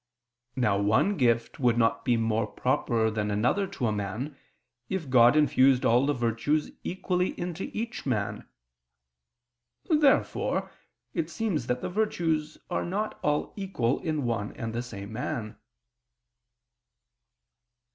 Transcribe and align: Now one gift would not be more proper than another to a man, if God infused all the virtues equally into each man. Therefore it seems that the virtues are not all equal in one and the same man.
Now 0.55 0.79
one 0.79 1.15
gift 1.15 1.59
would 1.59 1.77
not 1.77 2.03
be 2.03 2.17
more 2.17 2.47
proper 2.47 3.11
than 3.11 3.29
another 3.29 3.67
to 3.67 3.85
a 3.85 3.91
man, 3.91 4.35
if 4.89 5.11
God 5.11 5.35
infused 5.35 5.85
all 5.85 6.07
the 6.07 6.13
virtues 6.15 6.71
equally 6.83 7.39
into 7.39 7.69
each 7.71 8.03
man. 8.03 8.47
Therefore 9.91 10.71
it 11.13 11.29
seems 11.29 11.67
that 11.67 11.81
the 11.81 11.89
virtues 11.91 12.57
are 12.67 12.83
not 12.83 13.19
all 13.21 13.53
equal 13.55 13.99
in 14.01 14.23
one 14.25 14.53
and 14.53 14.73
the 14.73 14.81
same 14.81 15.13
man. 15.13 15.59